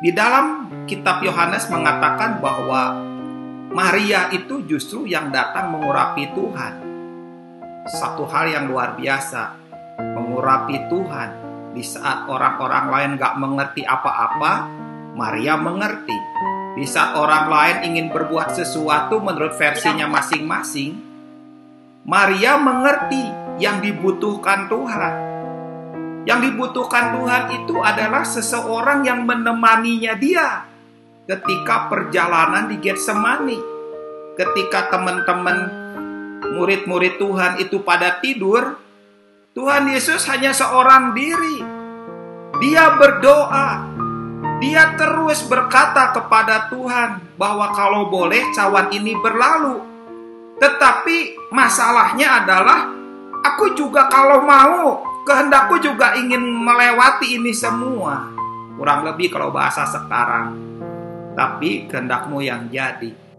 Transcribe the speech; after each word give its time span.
Di 0.00 0.16
dalam 0.16 0.64
kitab 0.88 1.20
Yohanes 1.20 1.68
mengatakan 1.68 2.40
bahwa 2.40 3.04
Maria 3.68 4.32
itu 4.32 4.64
justru 4.64 5.04
yang 5.04 5.28
datang 5.28 5.76
mengurapi 5.76 6.24
Tuhan. 6.32 6.74
Satu 7.84 8.24
hal 8.24 8.48
yang 8.48 8.64
luar 8.72 8.96
biasa, 8.96 9.60
mengurapi 10.16 10.88
Tuhan 10.88 11.30
di 11.76 11.84
saat 11.84 12.24
orang-orang 12.32 12.86
lain 12.88 13.10
gak 13.20 13.36
mengerti 13.36 13.84
apa-apa, 13.84 14.72
Maria 15.12 15.60
mengerti. 15.60 16.16
Di 16.80 16.88
saat 16.88 17.20
orang 17.20 17.52
lain 17.52 17.92
ingin 17.92 18.08
berbuat 18.08 18.56
sesuatu 18.56 19.20
menurut 19.20 19.52
versinya 19.60 20.08
masing-masing, 20.08 20.96
Maria 22.08 22.56
mengerti 22.56 23.28
yang 23.60 23.84
dibutuhkan 23.84 24.64
Tuhan. 24.64 25.14
Yang 26.28 26.52
dibutuhkan 26.52 27.16
Tuhan 27.16 27.44
itu 27.64 27.80
adalah 27.80 28.24
seseorang 28.28 29.08
yang 29.08 29.24
menemaninya 29.24 30.12
dia 30.20 30.68
ketika 31.24 31.88
perjalanan 31.88 32.68
di 32.68 32.76
Getsemani. 32.76 33.58
Ketika 34.36 34.88
teman-teman 34.92 35.68
murid-murid 36.56 37.20
Tuhan 37.20 37.60
itu 37.60 37.80
pada 37.80 38.20
tidur, 38.20 38.76
Tuhan 39.56 39.88
Yesus 39.90 40.24
hanya 40.28 40.52
seorang 40.52 41.12
diri. 41.16 41.60
Dia 42.60 42.96
berdoa. 42.96 43.88
Dia 44.60 44.92
terus 45.00 45.40
berkata 45.48 46.12
kepada 46.12 46.68
Tuhan 46.68 47.36
bahwa 47.40 47.72
kalau 47.72 48.12
boleh 48.12 48.52
cawan 48.52 48.92
ini 48.92 49.16
berlalu. 49.16 49.80
Tetapi 50.60 51.48
masalahnya 51.48 52.44
adalah 52.44 52.92
aku 53.40 53.72
juga 53.72 54.04
kalau 54.12 54.44
mau 54.44 55.09
kehendakku 55.30 55.78
juga 55.78 56.18
ingin 56.18 56.42
melewati 56.42 57.38
ini 57.38 57.54
semua. 57.54 58.34
Kurang 58.74 59.06
lebih 59.06 59.30
kalau 59.30 59.54
bahasa 59.54 59.86
sekarang. 59.86 60.58
Tapi 61.38 61.86
kehendakmu 61.86 62.42
yang 62.42 62.66
jadi. 62.66 63.29